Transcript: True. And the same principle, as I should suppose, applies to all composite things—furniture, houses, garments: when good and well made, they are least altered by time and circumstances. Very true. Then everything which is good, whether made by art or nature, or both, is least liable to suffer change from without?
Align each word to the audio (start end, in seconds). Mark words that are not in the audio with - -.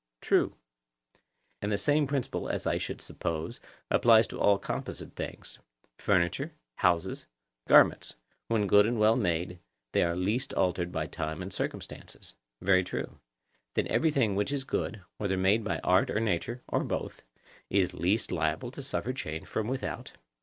True. 0.19 0.55
And 1.61 1.71
the 1.71 1.77
same 1.77 2.07
principle, 2.07 2.49
as 2.49 2.65
I 2.65 2.79
should 2.79 3.01
suppose, 3.01 3.59
applies 3.91 4.25
to 4.29 4.39
all 4.39 4.57
composite 4.57 5.15
things—furniture, 5.15 6.53
houses, 6.77 7.27
garments: 7.67 8.15
when 8.47 8.65
good 8.65 8.87
and 8.87 8.97
well 8.99 9.15
made, 9.15 9.59
they 9.91 10.01
are 10.01 10.15
least 10.15 10.55
altered 10.55 10.91
by 10.91 11.05
time 11.05 11.43
and 11.43 11.53
circumstances. 11.53 12.33
Very 12.61 12.83
true. 12.83 13.19
Then 13.75 13.87
everything 13.89 14.33
which 14.35 14.51
is 14.51 14.63
good, 14.63 15.03
whether 15.19 15.37
made 15.37 15.63
by 15.63 15.77
art 15.83 16.09
or 16.09 16.19
nature, 16.19 16.63
or 16.67 16.83
both, 16.83 17.21
is 17.69 17.93
least 17.93 18.31
liable 18.31 18.71
to 18.71 18.81
suffer 18.81 19.13
change 19.13 19.45
from 19.45 19.67
without? 19.67 20.13